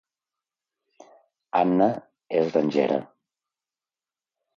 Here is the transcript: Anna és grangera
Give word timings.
Anna 1.59 1.87
és 2.39 2.49
grangera 2.55 2.97